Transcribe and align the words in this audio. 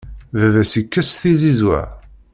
Baba-s 0.37 0.73
ikess 0.81 1.11
tizizwa. 1.21 1.79